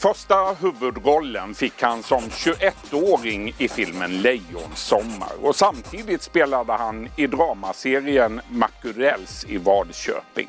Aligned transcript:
Första 0.00 0.52
huvudrollen 0.60 1.54
fick 1.54 1.82
han 1.82 2.02
som 2.02 2.20
21-åring 2.20 3.54
i 3.58 3.68
filmen 3.68 4.22
Lejonsommar 4.22 5.32
och 5.42 5.56
samtidigt 5.56 6.22
spelade 6.22 6.72
han 6.72 7.08
i 7.16 7.26
dramaserien 7.26 8.40
Makurells 8.50 9.44
i 9.48 9.58
Vadköping. 9.58 10.48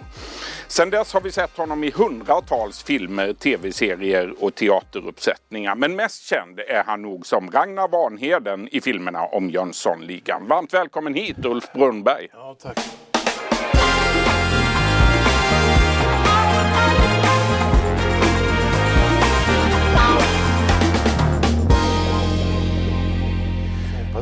Sen 0.68 0.90
dess 0.90 1.14
har 1.14 1.22
vi 1.22 1.32
sett 1.32 1.58
honom 1.58 1.84
i 1.84 1.92
hundratals 1.92 2.84
filmer, 2.84 3.34
tv-serier 3.34 4.44
och 4.44 4.56
teateruppsättningar. 4.56 5.76
Men 5.76 5.96
mest 5.96 6.24
känd 6.24 6.60
är 6.60 6.84
han 6.86 7.02
nog 7.02 7.26
som 7.26 7.52
Ragnar 7.52 7.88
Vanheden 7.88 8.68
i 8.72 8.82
filmerna 8.82 9.26
om 9.26 9.50
Jönssonligan. 9.50 10.48
Varmt 10.48 10.74
välkommen 10.74 11.14
hit 11.14 11.46
Ulf 11.46 11.74
Brunnberg. 11.74 12.28
Ja, 12.34 12.56
tack. 12.62 12.80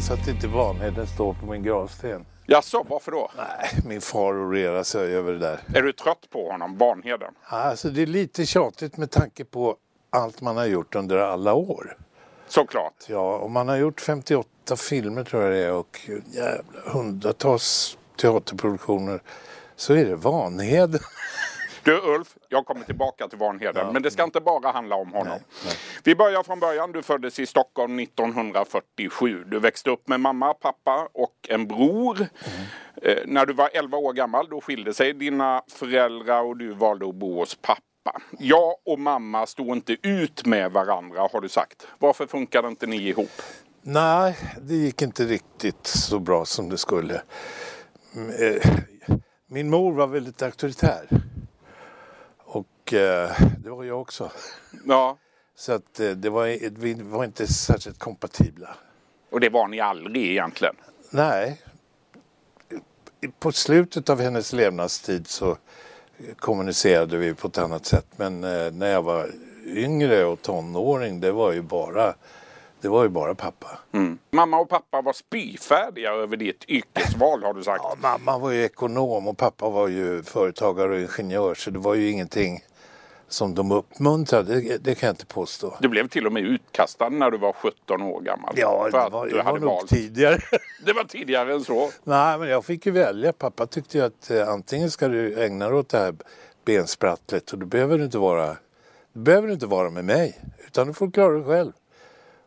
Hoppas 0.07 0.21
att 0.21 0.27
inte 0.27 0.47
Vanheden 0.47 1.07
står 1.07 1.33
på 1.33 1.45
min 1.45 1.63
gravsten. 1.63 2.25
Jaså, 2.45 2.85
varför 2.89 3.11
då? 3.11 3.31
Nej, 3.37 3.81
min 3.85 4.01
far 4.01 4.33
orerar 4.33 4.83
sig 4.83 5.15
över 5.15 5.33
det 5.33 5.39
där. 5.39 5.59
Är 5.73 5.81
du 5.81 5.93
trött 5.93 6.29
på 6.29 6.51
honom, 6.51 6.77
Vanheden? 6.77 7.33
Alltså 7.43 7.89
det 7.89 8.01
är 8.01 8.05
lite 8.05 8.45
tjatigt 8.45 8.97
med 8.97 9.11
tanke 9.11 9.45
på 9.45 9.75
allt 10.09 10.41
man 10.41 10.57
har 10.57 10.65
gjort 10.65 10.95
under 10.95 11.17
alla 11.17 11.53
år. 11.53 11.97
Såklart. 12.47 12.93
Ja, 13.07 13.37
och 13.37 13.51
man 13.51 13.67
har 13.67 13.77
gjort 13.77 14.01
58 14.01 14.49
filmer 14.77 15.23
tror 15.23 15.43
jag 15.43 15.51
det 15.51 15.57
är 15.57 15.73
och 15.73 16.09
jävla 16.31 16.91
hundratals 16.91 17.97
teaterproduktioner. 18.21 19.21
Så 19.75 19.93
är 19.93 20.05
det 20.05 20.15
Vanheden. 20.15 20.99
Du 21.87 22.01
Ulf, 22.01 22.37
jag 22.49 22.65
kommer 22.65 22.85
tillbaka 22.85 23.27
till 23.27 23.37
Vanheden, 23.37 23.93
men 23.93 24.01
det 24.01 24.11
ska 24.11 24.23
inte 24.23 24.39
bara 24.39 24.71
handla 24.71 24.95
om 24.95 25.11
honom. 25.11 25.27
Nej, 25.27 25.41
nej. 25.65 25.75
Vi 26.03 26.15
börjar 26.15 26.43
från 26.43 26.59
början. 26.59 26.91
Du 26.91 27.01
föddes 27.01 27.39
i 27.39 27.45
Stockholm 27.45 27.99
1947. 27.99 29.43
Du 29.47 29.59
växte 29.59 29.89
upp 29.89 30.07
med 30.07 30.19
mamma, 30.19 30.53
pappa 30.53 31.09
och 31.13 31.33
en 31.49 31.67
bror. 31.67 32.27
Eh, 33.01 33.17
när 33.25 33.45
du 33.45 33.53
var 33.53 33.69
11 33.73 33.97
år 33.97 34.13
gammal 34.13 34.47
då 34.49 34.61
skilde 34.61 34.93
sig 34.93 35.13
dina 35.13 35.61
föräldrar 35.67 36.43
och 36.43 36.57
du 36.57 36.73
valde 36.73 37.09
att 37.09 37.15
bo 37.15 37.39
hos 37.39 37.55
pappa. 37.55 38.21
Jag 38.39 38.75
och 38.85 38.99
mamma 38.99 39.45
stod 39.45 39.67
inte 39.67 39.95
ut 40.01 40.45
med 40.45 40.71
varandra 40.71 41.27
har 41.31 41.41
du 41.41 41.49
sagt. 41.49 41.87
Varför 41.99 42.27
funkade 42.27 42.67
inte 42.67 42.87
ni 42.87 43.07
ihop? 43.07 43.41
Nej, 43.81 44.37
det 44.61 44.75
gick 44.75 45.01
inte 45.01 45.23
riktigt 45.23 45.87
så 45.87 46.19
bra 46.19 46.45
som 46.45 46.69
det 46.69 46.77
skulle. 46.77 47.21
Mm, 48.15 48.29
eh, 48.29 48.61
Min 49.49 49.69
mor 49.69 49.93
var 49.93 50.07
väldigt 50.07 50.41
auktoritär. 50.41 51.07
Och 52.87 52.93
eh, 52.93 53.31
det 53.63 53.69
var 53.69 53.83
jag 53.83 54.01
också. 54.01 54.31
Ja, 54.85 55.17
Så 55.55 55.71
att 55.71 55.99
eh, 55.99 56.09
det 56.09 56.29
var, 56.29 56.45
vi 56.79 56.93
var 56.93 57.23
inte 57.25 57.47
särskilt 57.47 57.99
kompatibla. 57.99 58.69
och 59.31 59.39
det 59.39 59.49
var 59.49 59.67
ni 59.67 59.79
aldrig 59.79 60.31
egentligen. 60.31 60.75
Nej. 61.09 61.61
På 63.39 63.51
slutet 63.51 64.09
av 64.09 64.21
hennes 64.21 64.53
levnadstid 64.53 65.27
så 65.27 65.57
kommunicerade 66.35 67.17
vi 67.17 67.33
på 67.33 67.47
ett 67.47 67.57
annat 67.57 67.85
sätt. 67.85 68.05
Men 68.15 68.43
eh, 68.43 68.71
när 68.71 68.91
jag 68.91 69.01
var 69.01 69.31
yngre 69.65 70.25
och 70.25 70.41
tonåring, 70.41 71.19
det 71.19 71.31
var 71.31 71.51
ju 71.51 71.61
bara, 71.61 72.13
det 72.81 72.87
var 72.87 73.03
ju 73.03 73.09
bara 73.09 73.35
pappa. 73.35 73.79
Mm. 73.91 74.17
Mamma 74.31 74.59
och 74.59 74.69
pappa 74.69 75.01
var 75.01 75.13
spyfärdiga 75.13 76.11
över 76.11 76.37
ditt 76.37 76.65
yrkesval 76.67 77.43
har 77.43 77.53
du 77.53 77.63
sagt. 77.63 77.83
Ja, 77.83 77.95
mamma 78.01 78.37
var 78.37 78.51
ju 78.51 78.63
ekonom 78.63 79.27
och 79.27 79.37
pappa 79.37 79.69
var 79.69 79.87
ju 79.87 80.23
företagare 80.23 80.89
och 81.05 81.19
ingenjör 81.19 81.55
så 81.55 81.71
det 81.71 81.79
var 81.79 81.95
ju 81.95 82.09
ingenting 82.09 82.63
som 83.27 83.55
de 83.55 83.71
uppmuntrade, 83.71 84.61
det, 84.61 84.77
det 84.77 84.95
kan 84.95 85.07
jag 85.07 85.13
inte 85.13 85.25
påstå. 85.25 85.77
Du 85.79 85.87
blev 85.87 86.07
till 86.07 86.25
och 86.25 86.33
med 86.33 86.43
utkastad 86.43 87.09
när 87.09 87.31
du 87.31 87.37
var 87.37 87.53
17 87.53 88.01
år 88.01 88.21
gammal. 88.21 88.53
Ja, 88.57 88.85
det 88.91 89.09
var, 89.09 89.27
det 89.27 89.35
var 89.35 89.43
hade 89.43 89.59
nog 89.59 89.69
valt. 89.69 89.89
tidigare. 89.89 90.39
Det 90.85 90.93
var 90.93 91.03
tidigare 91.03 91.53
än 91.53 91.63
så. 91.63 91.89
Nej, 92.03 92.37
men 92.37 92.49
jag 92.49 92.65
fick 92.65 92.85
ju 92.85 92.91
välja. 92.91 93.33
Pappa 93.33 93.65
tyckte 93.67 93.97
ju 93.97 94.03
att 94.03 94.31
eh, 94.31 94.49
antingen 94.49 94.91
ska 94.91 95.07
du 95.07 95.43
ägna 95.43 95.69
dig 95.69 95.77
åt 95.79 95.89
det 95.89 95.97
här 95.97 96.15
bensprattlet 96.65 97.51
och 97.51 97.59
då 97.59 97.65
behöver 97.65 97.97
du 97.97 98.03
inte 98.03 98.17
vara, 98.17 98.57
du 99.13 99.19
behöver 99.19 99.51
inte 99.51 99.65
vara 99.65 99.89
med 99.89 100.05
mig 100.05 100.41
utan 100.67 100.87
du 100.87 100.93
får 100.93 101.11
klara 101.11 101.33
dig 101.33 101.43
själv. 101.43 101.71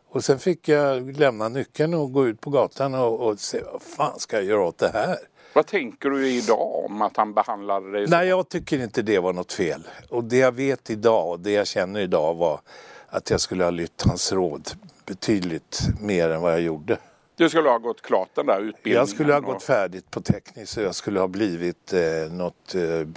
Och 0.09 0.23
sen 0.23 0.39
fick 0.39 0.67
jag 0.67 1.17
lämna 1.17 1.49
nyckeln 1.49 1.93
och 1.93 2.11
gå 2.13 2.27
ut 2.27 2.41
på 2.41 2.49
gatan 2.49 2.93
och, 2.93 3.19
och 3.19 3.39
se 3.39 3.61
vad 3.71 3.81
fan 3.81 4.19
ska 4.19 4.35
jag 4.35 4.45
göra 4.45 4.63
åt 4.63 4.77
det 4.77 4.89
här? 4.93 5.17
Vad 5.53 5.65
tänker 5.67 6.09
du 6.09 6.27
idag 6.27 6.85
om 6.85 7.01
att 7.01 7.17
han 7.17 7.33
behandlade 7.33 7.91
dig 7.91 8.07
så? 8.07 8.11
Nej, 8.15 8.27
jag 8.27 8.49
tycker 8.49 8.79
inte 8.83 9.01
det 9.01 9.19
var 9.19 9.33
något 9.33 9.53
fel. 9.53 9.87
Och 10.09 10.23
det 10.23 10.37
jag 10.37 10.51
vet 10.51 10.89
idag 10.89 11.29
och 11.29 11.39
det 11.39 11.51
jag 11.51 11.67
känner 11.67 11.99
idag 11.99 12.33
var 12.35 12.59
att 13.07 13.29
jag 13.29 13.41
skulle 13.41 13.63
ha 13.63 13.71
lytt 13.71 14.03
hans 14.07 14.31
råd 14.31 14.69
betydligt 15.05 15.81
mer 16.01 16.29
än 16.29 16.41
vad 16.41 16.51
jag 16.53 16.61
gjorde. 16.61 16.97
Du 17.35 17.49
skulle 17.49 17.69
ha 17.69 17.77
gått 17.77 18.01
klart 18.01 18.29
den 18.33 18.45
där 18.45 18.59
utbildningen. 18.59 18.97
Jag 18.99 19.09
skulle 19.09 19.33
ha 19.33 19.39
och- 19.39 19.45
gått 19.45 19.63
färdigt 19.63 20.11
på 20.11 20.21
tekniskt 20.21 20.77
och 20.77 20.83
jag 20.83 20.95
skulle 20.95 21.19
ha 21.19 21.27
blivit 21.27 21.93
eh, 21.93 22.31
något 22.31 22.75
eh, 22.75 23.07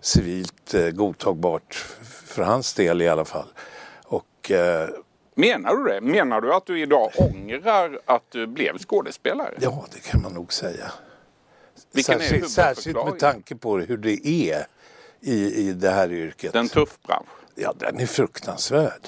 civilt 0.00 0.74
eh, 0.74 0.88
godtagbart 0.90 1.74
för 2.26 2.42
hans 2.42 2.74
del 2.74 3.02
i 3.02 3.08
alla 3.08 3.24
fall. 3.24 3.48
Och 4.04 4.50
eh, 4.50 4.88
Menar 5.34 5.76
du 5.76 5.84
det? 5.84 6.00
Menar 6.00 6.40
du 6.40 6.54
att 6.54 6.66
du 6.66 6.80
idag 6.80 7.10
ångrar 7.16 7.98
att 8.04 8.22
du 8.30 8.46
blev 8.46 8.78
skådespelare? 8.78 9.54
ja, 9.60 9.84
det 9.92 10.00
kan 10.10 10.22
man 10.22 10.32
nog 10.32 10.52
säga. 10.52 10.92
Vilken 11.94 12.14
är 12.14 12.18
särskilt, 12.18 12.50
särskilt 12.50 13.04
med 13.04 13.18
tanke 13.18 13.56
på 13.56 13.78
hur 13.78 13.96
det 13.96 14.26
är 14.26 14.66
i, 15.20 15.54
i 15.54 15.72
det 15.72 15.90
här 15.90 16.12
yrket. 16.12 16.52
Det 16.52 16.58
är 16.58 16.62
en 16.62 16.68
tuff 16.68 16.98
bransch. 17.06 17.28
Ja, 17.54 17.74
den 17.78 18.00
är 18.00 18.06
fruktansvärd. 18.06 19.06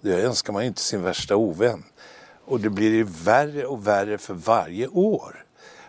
Det 0.00 0.22
önskar 0.22 0.52
man 0.52 0.62
ju 0.62 0.68
inte 0.68 0.80
sin 0.80 1.02
värsta 1.02 1.36
ovän. 1.36 1.84
Och 2.44 2.60
det 2.60 2.70
blir 2.70 2.92
ju 2.92 3.06
värre 3.24 3.66
och 3.66 3.86
värre 3.86 4.18
för 4.18 4.34
varje 4.34 4.88
år. 4.88 5.44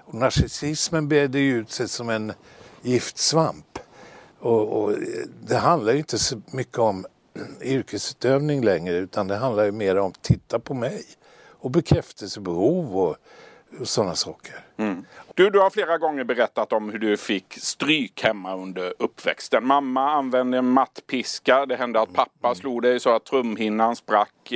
Och 0.06 0.14
narcissismen 0.14 1.08
breder 1.08 1.40
ju 1.40 1.58
ut 1.58 1.72
sig 1.72 1.88
som 1.88 2.10
en 2.10 2.34
giftsvamp. 2.82 3.80
Och, 4.40 4.84
och 4.84 4.96
det 5.42 5.58
handlar 5.58 5.94
ju 5.94 5.98
inte 6.00 6.18
så 6.18 6.42
mycket 6.52 6.78
om 6.78 7.06
yrkesutövning 7.62 8.64
längre 8.64 8.98
utan 8.98 9.28
det 9.28 9.36
handlar 9.36 9.64
ju 9.64 9.72
mer 9.72 9.98
om 9.98 10.14
titta 10.22 10.60
på 10.60 10.74
mig. 10.74 11.06
Och 11.60 11.72
bekräftelsebehov 11.72 12.98
och 12.98 13.18
sådana 13.84 14.16
saker. 14.16 14.56
Du, 15.36 15.50
du 15.50 15.60
har 15.60 15.70
flera 15.70 15.98
gånger 15.98 16.24
berättat 16.24 16.74
om 16.74 16.90
hur 16.90 17.00
du 17.00 17.18
fick 17.18 17.54
stryk 17.54 18.24
hemma 18.24 18.56
under 18.56 18.94
uppväxten. 19.00 19.68
Mamma 19.68 20.12
använde 20.12 20.58
en 20.58 20.68
mattpiska. 20.68 21.66
Det 21.66 21.76
hände 21.76 22.02
att 22.02 22.14
pappa 22.14 22.56
slog 22.56 22.82
dig 22.82 23.00
så 23.00 23.16
att 23.16 23.26
trumhinnan 23.26 23.96
sprack. 23.96 24.54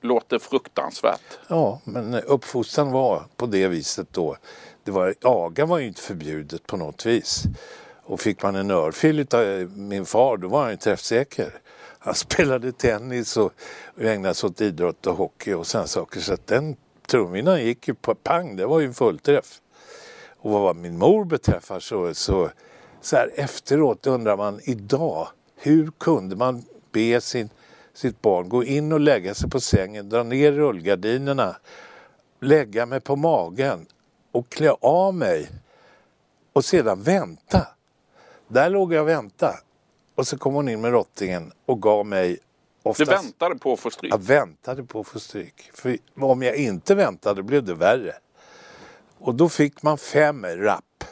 Låter 0.00 0.38
fruktansvärt. 0.38 1.38
Ja, 1.48 1.80
men 1.84 2.14
uppfostran 2.14 2.90
var 2.90 3.22
på 3.36 3.46
det 3.46 3.68
viset 3.68 4.08
då. 4.12 4.36
Det 4.84 4.90
var, 4.90 5.14
aga 5.22 5.66
var 5.66 5.78
ju 5.78 5.86
inte 5.86 6.00
förbjudet 6.00 6.66
på 6.66 6.76
något 6.76 7.06
vis. 7.06 7.42
Och 8.04 8.20
fick 8.20 8.42
man 8.42 8.54
en 8.54 8.70
örfil 8.70 9.26
av 9.30 9.78
min 9.78 10.06
far 10.06 10.36
då 10.36 10.48
var 10.48 10.62
han 10.62 10.70
ju 10.70 10.76
träffsäker. 10.76 11.50
Han 11.98 12.14
spelade 12.14 12.72
tennis 12.72 13.36
och, 13.36 13.52
och 13.96 14.02
ägnade 14.02 14.34
sig 14.34 14.46
åt 14.46 14.60
idrott 14.60 15.06
och 15.06 15.16
hockey 15.16 15.52
och 15.52 15.66
sådana 15.66 15.86
saker. 15.86 16.20
Så 16.20 16.32
att 16.32 16.46
den 16.46 16.76
trumhinnan 17.06 17.64
gick 17.64 17.88
ju 17.88 17.94
på 17.94 18.14
pang, 18.14 18.56
det 18.56 18.66
var 18.66 18.80
ju 18.80 18.86
en 18.86 18.94
fullträff. 18.94 19.60
Och 20.38 20.50
vad 20.50 20.76
min 20.76 20.98
mor 20.98 21.24
beträffar 21.24 21.80
så, 21.80 22.14
så, 22.14 22.50
så 23.00 23.16
här 23.16 23.30
efteråt 23.34 24.06
undrar 24.06 24.36
man 24.36 24.60
idag, 24.62 25.28
hur 25.56 25.90
kunde 25.98 26.36
man 26.36 26.64
be 26.92 27.20
sin, 27.20 27.48
sitt 27.94 28.22
barn 28.22 28.48
gå 28.48 28.64
in 28.64 28.92
och 28.92 29.00
lägga 29.00 29.34
sig 29.34 29.50
på 29.50 29.60
sängen, 29.60 30.08
dra 30.08 30.22
ner 30.22 30.52
rullgardinerna, 30.52 31.56
lägga 32.40 32.86
mig 32.86 33.00
på 33.00 33.16
magen 33.16 33.86
och 34.32 34.48
klä 34.48 34.70
av 34.80 35.14
mig 35.14 35.48
och 36.52 36.64
sedan 36.64 37.02
vänta. 37.02 37.66
Där 38.48 38.70
låg 38.70 38.92
jag 38.92 39.02
och 39.02 39.08
väntade. 39.08 39.58
Och 40.14 40.26
så 40.26 40.38
kom 40.38 40.54
hon 40.54 40.68
in 40.68 40.80
med 40.80 40.92
rottingen 40.92 41.52
och 41.66 41.82
gav 41.82 42.06
mig 42.06 42.38
du 42.84 42.90
oftast... 42.90 43.24
väntade 43.24 43.58
på 43.58 43.72
att 43.72 43.80
få 43.80 43.90
stryk. 43.90 44.12
Jag 44.12 44.22
väntade 44.22 44.84
på 44.84 45.00
att 45.00 45.06
få 45.06 45.20
stryk. 45.20 45.70
För 45.74 45.98
om 46.14 46.42
jag 46.42 46.56
inte 46.56 46.94
väntade 46.94 47.42
blev 47.42 47.64
det 47.64 47.74
värre. 47.74 48.14
Och 49.18 49.34
då 49.34 49.48
fick 49.48 49.82
man 49.82 49.98
fem 49.98 50.46
rapp. 50.46 51.04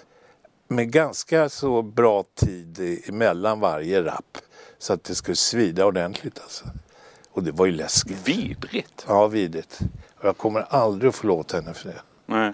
Med 0.69 0.92
ganska 0.92 1.48
så 1.48 1.82
bra 1.82 2.24
tid 2.34 3.02
emellan 3.08 3.60
varje 3.60 4.04
rapp. 4.04 4.38
Så 4.78 4.92
att 4.92 5.04
det 5.04 5.14
skulle 5.14 5.36
svida 5.36 5.86
ordentligt 5.86 6.40
alltså. 6.40 6.64
Och 7.30 7.42
det 7.42 7.52
var 7.52 7.66
ju 7.66 7.72
läskigt. 7.72 8.28
Vidrigt. 8.28 9.04
Ja, 9.08 9.26
vidrigt. 9.26 9.78
Och 10.19 10.24
jag 10.24 10.38
kommer 10.38 10.60
aldrig 10.60 11.08
att 11.08 11.14
förlåta 11.14 11.56
henne 11.56 11.74
för 11.74 11.88
det. 11.88 12.02
Nej. 12.26 12.52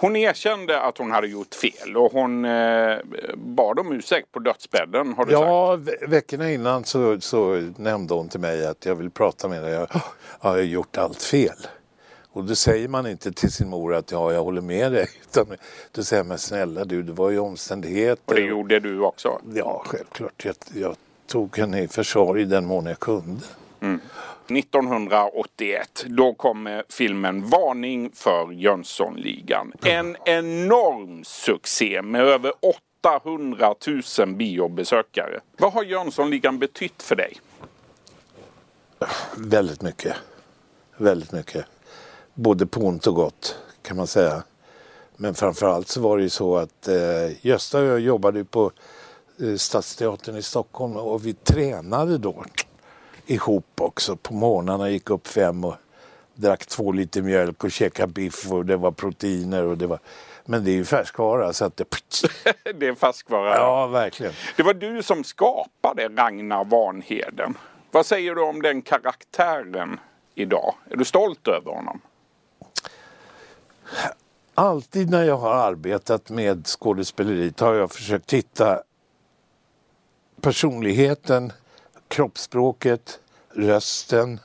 Hon 0.00 0.16
erkände 0.16 0.80
att 0.80 0.98
hon 0.98 1.10
hade 1.10 1.26
gjort 1.26 1.54
fel 1.54 1.96
och 1.96 2.12
hon 2.12 2.44
eh, 2.44 2.96
bad 3.36 3.78
om 3.78 3.92
ursäkt 3.92 4.32
på 4.32 4.38
dödsbädden 4.38 5.12
har 5.16 5.24
du 5.24 5.32
sagt. 5.32 5.42
Ja, 5.44 5.76
ve- 5.76 6.06
veckorna 6.08 6.50
innan 6.52 6.84
så, 6.84 7.20
så 7.20 7.70
nämnde 7.76 8.14
hon 8.14 8.28
till 8.28 8.40
mig 8.40 8.66
att 8.66 8.86
jag 8.86 8.94
vill 8.94 9.10
prata 9.10 9.48
med 9.48 9.62
dig. 9.62 9.72
Jag 9.72 9.88
"Ja, 9.92 10.00
jag 10.42 10.50
har 10.50 10.58
gjort 10.58 10.96
allt 10.96 11.22
fel. 11.22 11.56
Och 12.32 12.44
då 12.44 12.54
säger 12.54 12.88
man 12.88 13.06
inte 13.06 13.32
till 13.32 13.52
sin 13.52 13.68
mor 13.68 13.94
att 13.94 14.10
ja, 14.10 14.32
jag 14.32 14.44
håller 14.44 14.60
med 14.60 14.92
dig. 14.92 15.06
Utan 15.30 15.46
då 15.92 16.02
säger 16.02 16.24
man 16.24 16.38
snälla 16.38 16.84
du, 16.84 17.02
det 17.02 17.12
var 17.12 17.30
ju 17.30 17.38
omständigheter. 17.38 18.22
Och 18.26 18.34
det 18.34 18.40
gjorde 18.40 18.80
du 18.80 19.00
också. 19.00 19.40
Ja, 19.54 19.82
självklart. 19.86 20.44
Jag, 20.44 20.54
jag 20.74 20.96
tog 21.26 21.58
henne 21.58 21.82
i 21.82 21.88
försvar 21.88 22.38
i 22.38 22.44
den 22.44 22.66
mån 22.66 22.86
jag 22.86 22.98
kunde. 22.98 23.40
1981, 24.56 26.04
då 26.06 26.34
kommer 26.34 26.76
eh, 26.76 26.82
filmen 26.88 27.48
Varning 27.50 28.10
för 28.14 28.52
Jönssonligan. 28.52 29.72
En 29.82 30.16
enorm 30.24 31.24
succé 31.24 32.02
med 32.02 32.20
över 32.20 32.52
800 33.02 33.74
000 34.18 34.34
biobesökare. 34.34 35.40
Vad 35.58 35.72
har 35.72 35.84
Jönssonligan 35.84 36.58
betytt 36.58 37.02
för 37.02 37.16
dig? 37.16 37.32
Väldigt 39.36 39.82
mycket. 39.82 40.16
Väldigt 40.96 41.32
mycket. 41.32 41.64
Både 42.34 42.66
på 42.66 42.80
ont 42.80 43.06
och 43.06 43.14
gott 43.14 43.58
kan 43.82 43.96
man 43.96 44.06
säga. 44.06 44.42
Men 45.16 45.34
framförallt 45.34 45.88
så 45.88 46.00
var 46.00 46.16
det 46.16 46.22
ju 46.22 46.28
så 46.28 46.56
att 46.56 46.88
eh, 46.88 47.46
Gösta 47.46 47.80
och 47.80 47.86
jag 47.86 48.00
jobbade 48.00 48.44
på 48.44 48.72
eh, 49.42 49.56
Stadsteatern 49.56 50.36
i 50.36 50.42
Stockholm 50.42 50.96
och 50.96 51.26
vi 51.26 51.34
tränade 51.34 52.18
då 52.18 52.44
ihop 53.30 53.80
också. 53.80 54.16
På 54.16 54.34
morgnarna 54.34 54.90
gick 54.90 55.10
upp 55.10 55.26
fem 55.26 55.64
och 55.64 55.74
drack 56.34 56.66
två 56.66 56.92
liter 56.92 57.22
mjölk 57.22 57.64
och 57.64 57.70
käkade 57.70 58.12
biff 58.12 58.52
och 58.52 58.66
det 58.66 58.76
var 58.76 58.92
proteiner 58.92 59.64
och 59.64 59.78
det 59.78 59.86
var 59.86 59.98
men 60.44 60.64
det 60.64 60.70
är 60.70 60.74
ju 60.74 60.84
färskvara 60.84 61.52
så 61.52 61.64
att 61.64 61.76
det... 61.76 61.84
det 62.74 62.86
är 62.86 62.94
färskvara. 62.94 63.56
Ja, 63.56 63.86
verkligen. 63.86 64.32
Det 64.56 64.62
var 64.62 64.74
du 64.74 65.02
som 65.02 65.24
skapade 65.24 66.08
Ragnar 66.08 66.64
Vanheden. 66.64 67.58
Vad 67.90 68.06
säger 68.06 68.34
du 68.34 68.42
om 68.42 68.62
den 68.62 68.82
karaktären 68.82 70.00
idag? 70.34 70.74
Är 70.90 70.96
du 70.96 71.04
stolt 71.04 71.48
över 71.48 71.72
honom? 71.72 72.00
Alltid 74.54 75.10
när 75.10 75.24
jag 75.24 75.36
har 75.36 75.54
arbetat 75.54 76.30
med 76.30 76.66
skådespeleriet 76.66 77.60
har 77.60 77.74
jag 77.74 77.92
försökt 77.92 78.32
hitta 78.32 78.82
personligheten, 80.40 81.52
kroppsspråket, 82.10 83.20
rösten. 83.50 84.40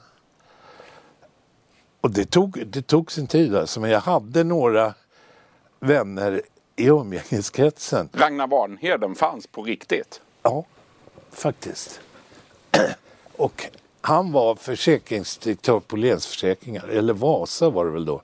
Och 2.01 2.12
det 2.12 2.25
tog, 2.25 2.67
det 2.67 2.81
tog 2.81 3.12
sin 3.12 3.27
tid 3.27 3.56
alltså, 3.56 3.79
men 3.79 3.89
jag 3.89 4.00
hade 4.00 4.44
några 4.44 4.94
vänner 5.79 6.41
i 6.75 6.88
umgängeskretsen. 6.88 8.09
Ragnar 8.13 8.47
Vanheden 8.47 9.15
fanns 9.15 9.47
på 9.47 9.63
riktigt? 9.63 10.21
Ja, 10.44 10.65
faktiskt. 11.31 12.01
Och 13.38 13.65
han 14.01 14.31
var 14.31 14.56
försäkringsdirektör 14.56 15.79
på 15.79 15.95
Länsförsäkringar, 15.95 16.88
eller 16.88 17.13
Vasa 17.13 17.69
var 17.69 17.85
det 17.85 17.91
väl 17.91 18.06
då. 18.06 18.21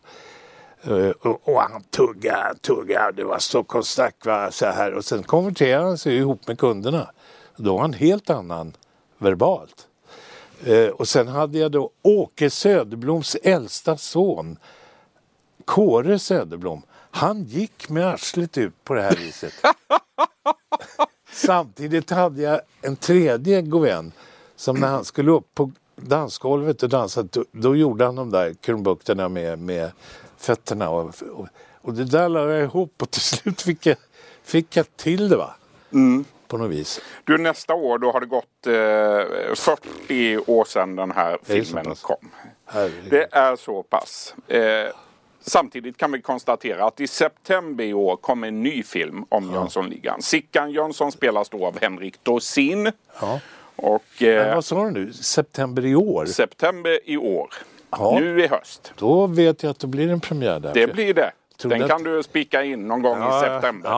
Uh, 0.87 1.09
och, 1.09 1.49
och, 1.49 1.61
han 1.61 1.83
tuggade, 1.83 2.55
tuggade, 2.61 3.11
det 3.11 3.23
var 3.23 3.39
Stockholmssnack 3.39 4.15
så 4.51 4.65
här. 4.65 4.93
Och 4.93 5.05
sen 5.05 5.23
konverterade 5.23 5.85
han 5.85 5.97
sig 5.97 6.17
ihop 6.17 6.47
med 6.47 6.59
kunderna. 6.59 7.11
Då 7.55 7.73
var 7.73 7.81
han 7.81 7.93
helt 7.93 8.29
annan 8.29 8.73
verbalt. 9.21 9.87
Uh, 10.67 10.87
och 10.87 11.07
sen 11.07 11.27
hade 11.27 11.57
jag 11.59 11.71
då 11.71 11.89
Åke 12.01 12.49
Söderbloms 12.49 13.35
äldsta 13.35 13.97
son, 13.97 14.57
Kåre 15.65 16.19
Söderblom. 16.19 16.81
Han 17.11 17.43
gick 17.43 17.89
med 17.89 18.07
arslet 18.07 18.57
ut 18.57 18.83
på 18.83 18.93
det 18.93 19.01
här 19.01 19.15
viset. 19.15 19.53
Samtidigt 21.31 22.09
hade 22.09 22.41
jag 22.41 22.61
en 22.81 22.95
tredje 22.95 23.61
god 23.61 23.81
vän 23.81 24.11
som 24.55 24.79
när 24.79 24.87
han 24.87 25.05
skulle 25.05 25.31
upp 25.31 25.55
på 25.55 25.71
dansgolvet 25.95 26.83
och 26.83 26.89
dansa 26.89 27.23
då, 27.23 27.45
då 27.51 27.75
gjorde 27.75 28.05
han 28.05 28.15
de 28.15 28.29
där 28.29 28.53
krumbukterna 28.53 29.29
med, 29.29 29.59
med 29.59 29.91
fötterna. 30.37 30.89
Och, 30.89 31.13
och, 31.33 31.47
och 31.81 31.93
det 31.93 32.05
där 32.05 32.29
la 32.29 32.51
jag 32.51 32.63
ihop 32.63 33.01
och 33.01 33.11
till 33.11 33.21
slut 33.21 33.61
fick 33.61 33.85
jag, 33.85 33.97
fick 34.43 34.77
jag 34.77 34.85
till 34.97 35.29
det. 35.29 35.37
va. 35.37 35.55
Mm. 35.91 36.25
På 36.51 36.57
något 36.57 36.71
vis. 36.71 37.01
Du 37.23 37.37
nästa 37.37 37.73
år 37.73 37.97
då 37.97 38.11
har 38.11 38.19
det 38.19 38.25
gått 38.25 38.67
eh, 38.67 39.55
40 39.55 40.37
år 40.37 40.65
sedan 40.65 40.95
den 40.95 41.11
här 41.11 41.37
filmen 41.43 41.95
kom. 42.01 42.29
Herregud. 42.65 43.09
Det 43.09 43.27
är 43.31 43.55
så 43.55 43.83
pass. 43.83 44.35
Eh, 44.47 44.61
Samtidigt 45.43 45.97
kan 45.97 46.11
vi 46.11 46.21
konstatera 46.21 46.85
att 46.85 46.99
i 46.99 47.07
september 47.07 47.83
i 47.83 47.93
år 47.93 48.15
kom 48.15 48.43
en 48.43 48.63
ny 48.63 48.83
film 48.83 49.25
om 49.29 49.49
ja. 49.49 49.53
Jönssonligan. 49.53 50.21
Sickan 50.21 50.71
Jönsson 50.71 51.11
spelas 51.11 51.49
då 51.49 51.65
av 51.65 51.81
Henrik 51.81 52.23
Dorsin. 52.23 52.91
Ja. 53.21 53.39
Och, 53.75 54.23
eh, 54.23 54.55
vad 54.55 54.65
sa 54.65 54.83
du 54.83 54.91
nu? 54.91 55.13
September 55.13 55.85
i 55.85 55.95
år? 55.95 56.25
September 56.25 56.99
i 57.05 57.17
år. 57.17 57.53
Ja. 57.91 58.17
Nu 58.19 58.43
i 58.43 58.47
höst. 58.47 58.93
Då 58.97 59.27
vet 59.27 59.63
jag 59.63 59.69
att 59.69 59.79
det 59.79 59.87
blir 59.87 60.09
en 60.09 60.19
premiär 60.19 60.59
där. 60.59 60.73
Det 60.73 60.87
blir 60.87 61.13
det. 61.13 61.31
Den 61.63 61.87
kan 61.87 62.03
du 62.03 62.23
spika 62.23 62.63
in 62.63 62.87
någon 62.87 63.01
gång 63.01 63.19
ja, 63.19 63.37
i 63.37 63.49
september. 63.49 63.89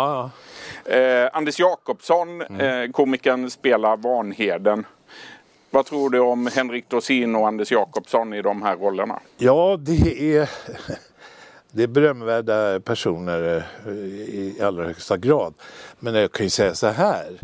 Eh, 0.86 1.30
Anders 1.34 1.60
Jakobsson, 1.60 2.42
mm. 2.42 2.84
eh, 2.84 2.92
komikern, 2.92 3.50
spelar 3.50 3.98
Vanheden. 3.98 4.86
Vad 5.70 5.86
tror 5.86 6.10
du 6.10 6.20
om 6.20 6.50
Henrik 6.56 6.90
Dorsin 6.90 7.36
och 7.36 7.48
Anders 7.48 7.72
Jakobsson 7.72 8.34
i 8.34 8.42
de 8.42 8.62
här 8.62 8.76
rollerna? 8.76 9.20
Ja, 9.38 9.78
det 9.80 10.36
är 10.38 10.50
det 11.72 11.84
är 11.84 11.88
berömvärda 11.88 12.80
personer 12.80 13.66
eh, 13.86 13.92
i 13.94 14.58
allra 14.62 14.86
högsta 14.86 15.18
grad. 15.18 15.54
Men 16.00 16.16
jag 16.16 16.32
kan 16.32 16.46
ju 16.46 16.50
säga 16.50 16.76
så 16.76 16.88
här 16.88 17.40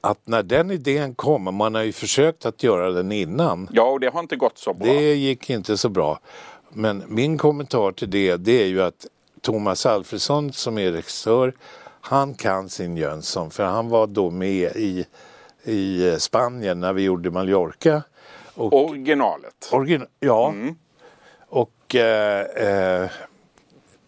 att 0.00 0.18
när 0.24 0.42
den 0.42 0.70
idén 0.70 1.14
kom, 1.14 1.54
man 1.54 1.74
har 1.74 1.82
ju 1.82 1.92
försökt 1.92 2.46
att 2.46 2.62
göra 2.62 2.90
den 2.90 3.12
innan. 3.12 3.68
Ja, 3.72 3.82
och 3.82 4.00
det 4.00 4.08
har 4.08 4.20
inte 4.20 4.36
gått 4.36 4.58
så 4.58 4.72
bra. 4.74 4.86
Det 4.86 5.14
gick 5.14 5.50
inte 5.50 5.76
så 5.76 5.88
bra. 5.88 6.18
Men 6.68 7.02
min 7.08 7.38
kommentar 7.38 7.92
till 7.92 8.10
det, 8.10 8.36
det 8.36 8.62
är 8.62 8.66
ju 8.66 8.82
att 8.82 9.06
Thomas 9.40 9.86
Alfredsson 9.86 10.52
som 10.52 10.78
är 10.78 10.92
regissör, 10.92 11.52
han 12.08 12.34
kan 12.34 12.68
sin 12.68 12.96
Jönsson 12.96 13.50
för 13.50 13.64
han 13.64 13.88
var 13.88 14.06
då 14.06 14.30
med 14.30 14.76
i, 14.76 15.06
i 15.64 16.16
Spanien 16.18 16.80
när 16.80 16.92
vi 16.92 17.02
gjorde 17.02 17.30
Mallorca. 17.30 18.02
Och, 18.54 18.72
Originalet? 18.72 19.68
Origin, 19.72 20.06
ja. 20.20 20.48
Mm. 20.48 20.76
Och 21.48 21.94
eh, 21.94 22.40
eh, 22.40 23.10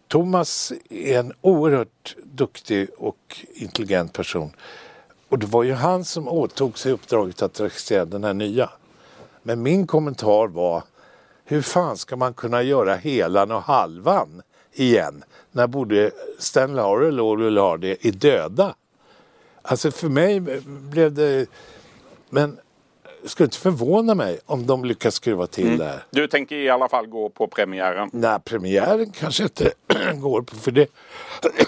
Thomas 0.09 0.73
är 0.91 1.19
en 1.19 1.33
oerhört 1.41 2.17
duktig 2.23 2.89
och 2.99 3.47
intelligent 3.55 4.13
person. 4.13 4.53
Och 5.29 5.39
det 5.39 5.47
var 5.47 5.63
ju 5.63 5.73
han 5.73 6.05
som 6.05 6.29
åtog 6.29 6.79
sig 6.79 6.93
uppdraget 6.93 7.43
att 7.43 7.61
regissera 7.61 8.05
den 8.05 8.25
här 8.25 8.35
nya. 8.35 8.71
Men 9.43 9.63
min 9.63 9.87
kommentar 9.87 10.47
var, 10.49 10.83
hur 11.45 11.63
fan 11.63 11.97
ska 11.97 12.17
man 12.17 12.35
kunna 12.35 12.63
göra 12.63 12.95
helan 12.95 13.51
och 13.51 13.63
halvan 13.63 14.43
igen 14.73 15.25
när 15.53 15.67
både 15.67 16.11
Stan 16.39 16.75
Laurel 16.75 17.21
och 17.21 17.27
Olle 17.27 17.61
Hardy 17.61 17.97
är 18.01 18.13
döda? 18.13 18.75
Alltså 19.63 19.91
för 19.91 20.09
mig 20.09 20.41
blev 20.67 21.13
det... 21.13 21.47
Men 22.31 22.59
skulle 23.25 23.45
inte 23.45 23.59
förvåna 23.59 24.15
mig 24.15 24.39
om 24.47 24.67
de 24.67 24.85
lyckas 24.85 25.15
skruva 25.15 25.47
till 25.47 25.67
mm. 25.67 25.79
det 25.79 25.85
här. 25.85 26.05
Du 26.11 26.27
tänker 26.27 26.57
i 26.57 26.69
alla 26.69 26.89
fall 26.89 27.07
gå 27.07 27.29
på 27.29 27.47
premiären? 27.47 28.11
Nej, 28.13 28.39
premiären 28.45 29.13
kanske 29.13 29.43
inte 29.43 29.73
går 30.15 30.43
på 30.43 30.57
för 30.57 30.71
det. 30.71 30.87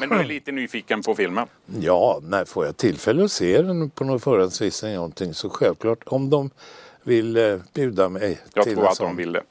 Men 0.01 0.09
du 0.09 0.15
är 0.15 0.25
lite 0.25 0.53
nyfiken 0.53 1.03
på 1.03 1.15
filmen? 1.15 1.47
Ja, 1.81 2.21
när 2.23 2.45
får 2.45 2.67
jag 2.67 2.77
tillfälle 2.77 3.25
att 3.25 3.33
se 3.33 3.63
den 3.63 3.91
på 3.91 4.05
någon 4.05 4.21
förhandsvisning 4.21 4.95
någonting 4.95 5.35
så 5.35 5.51
självklart 5.51 5.99
om 6.07 6.31
de 6.31 6.51
vill 7.03 7.37
eh, 7.37 7.57
bjuda 7.75 8.09
mig 8.09 8.41
Jag 8.55 8.65
till 8.65 8.75
tror 8.75 8.89
att 8.89 8.99
de 8.99 9.17
vill 9.17 9.33
det. 9.33 9.43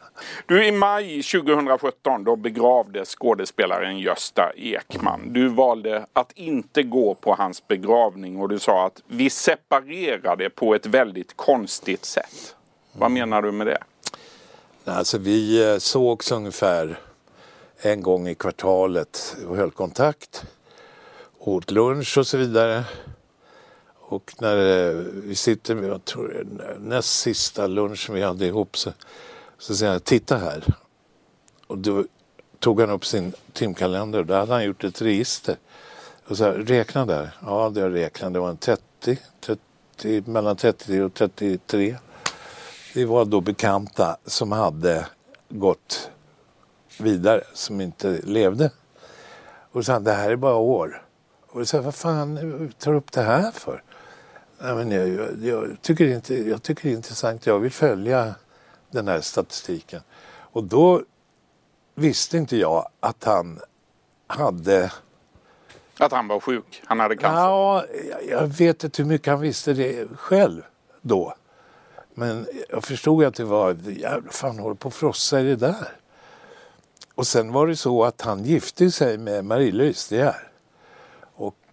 Du, 0.46 0.66
i 0.66 0.72
maj 0.72 1.24
2017 1.24 2.24
då 2.24 2.36
begravdes 2.36 3.16
skådespelaren 3.16 4.00
Gösta 4.00 4.52
Ekman. 4.56 5.34
Du 5.34 5.48
valde 5.48 6.06
att 6.14 6.32
inte 6.32 6.84
gå 6.84 7.16
på 7.16 7.34
hans 7.34 7.68
begravning 7.68 8.42
och 8.42 8.50
du 8.50 8.60
sa 8.60 8.86
att 8.86 9.02
vi 9.08 9.30
separerade 9.30 10.50
på 10.50 10.76
ett 10.76 10.86
väldigt 10.86 11.38
konstigt 11.38 12.06
sätt. 12.06 12.56
Vad 12.92 13.12
menar 13.12 13.42
du 13.42 13.52
med 13.52 13.68
det? 13.68 13.84
Alltså 14.86 15.18
vi 15.18 15.72
eh, 15.72 15.78
sågs 15.78 16.32
ungefär 16.32 17.00
en 17.82 18.02
gång 18.02 18.28
i 18.28 18.36
kvartalet 18.36 19.38
och 19.48 19.56
höll 19.56 19.72
kontakt. 19.72 20.44
Åt 21.40 21.72
lunch 21.72 22.18
och 22.18 22.28
så 22.28 22.38
vidare. 22.38 22.84
Och 24.12 24.34
när 24.40 24.90
eh, 24.90 24.96
vi 25.14 25.36
sitter, 25.36 25.84
jag 25.84 26.06
tror 26.06 26.46
näst 26.80 27.20
sista 27.20 27.68
lunchen 27.68 28.16
vi 28.16 28.22
hade 28.22 28.46
ihop 28.46 28.78
så, 28.78 28.92
så 29.58 29.76
säger 29.76 29.92
jag, 29.92 30.04
titta 30.04 30.38
här. 30.38 30.64
Och 31.68 31.78
då 31.78 32.06
tog 32.60 32.82
han 32.82 32.90
upp 32.90 33.06
sin 33.06 33.34
timkalender 33.54 34.20
och 34.20 34.26
där 34.26 34.40
hade 34.40 34.54
han 34.54 34.64
gjort 34.64 34.84
ett 34.84 35.02
register. 35.02 35.56
Och 36.28 36.38
så 36.38 36.44
här, 36.44 36.52
räkna 36.52 37.06
där. 37.06 37.38
Ja, 37.46 37.70
det 37.70 37.82
har 37.82 37.90
räknat. 37.90 38.34
Det 38.34 38.40
var 38.40 38.50
en 38.50 38.58
30, 38.58 39.18
30, 39.42 40.24
mellan 40.26 40.56
30 40.56 41.02
och 41.02 41.14
33. 41.14 41.98
Det 42.94 43.06
var 43.06 43.26
då 43.26 43.42
bekanta 43.42 44.18
som 44.26 44.52
hade 44.52 45.08
gått 45.50 46.10
vidare, 47.00 47.44
som 47.54 47.82
inte 47.82 48.22
levde. 48.24 48.72
Och 49.72 49.86
så 49.86 50.00
det 50.00 50.14
här 50.14 50.32
är 50.32 50.36
bara 50.36 50.56
år. 50.56 51.06
Och 51.52 51.68
så 51.68 51.82
vad 51.82 51.96
fan 51.96 52.72
tar 52.80 52.92
du 52.92 52.98
upp 52.98 53.12
det 53.12 53.22
här 53.22 53.52
för? 53.52 53.84
Nej, 54.62 54.76
men 54.76 54.92
jag, 54.92 55.10
jag, 55.10 55.44
jag, 55.44 55.82
tycker 55.82 56.08
inte, 56.08 56.36
jag 56.50 56.64
tycker 56.64 56.84
det 56.84 56.94
är 56.94 56.96
intressant. 56.96 57.46
Jag 57.46 57.60
vill 57.60 57.72
följa 57.72 58.36
den 58.92 59.08
här 59.08 59.22
statistiken. 59.22 60.02
Och 60.30 60.64
då 60.64 61.02
visste 61.96 62.38
inte 62.38 62.58
jag 62.58 62.90
att 63.00 63.24
han 63.24 63.60
hade... 64.28 64.92
Att 65.98 66.12
han 66.12 66.28
var 66.28 66.40
sjuk? 66.40 66.82
Han 66.86 67.00
hade 67.00 67.16
cancer? 67.16 67.40
Ja, 67.40 67.86
jag 68.30 68.48
vet 68.48 68.84
inte 68.84 69.02
hur 69.02 69.10
mycket 69.10 69.28
han 69.28 69.42
visste 69.42 69.74
det 69.74 70.08
själv 70.16 70.62
då. 71.02 71.34
Men 72.14 72.48
jag 72.70 72.84
förstod 72.84 73.24
att 73.24 73.36
det 73.36 73.44
var, 73.44 73.78
jävla 73.86 74.32
fan 74.32 74.60
håller 74.60 74.76
på 74.76 74.88
att 74.88 74.94
frossa 74.94 75.40
i 75.40 75.44
det 75.44 75.56
där. 75.56 75.92
Och 77.16 77.28
sen 77.28 77.52
var 77.52 77.68
det 77.68 77.76
så 77.76 78.04
att 78.04 78.22
han 78.22 78.44
gifte 78.44 78.92
sig 78.92 79.18
med 79.18 79.46
Marie-Louise 79.46 80.10
De 80.16 80.34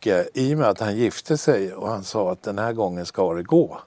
mycket 0.07 0.37
i 0.37 0.55
och 0.55 0.59
med 0.59 0.69
att 0.69 0.81
han 0.81 0.97
gifte 0.97 1.39
sig 1.39 1.75
och 1.75 1.89
han 1.89 2.05
sa 2.05 2.33
att 2.33 2.43
den 2.43 2.59
här 2.59 2.73
gången 2.73 3.07
ska 3.07 3.35
det 3.35 3.43
gå. 3.43 3.81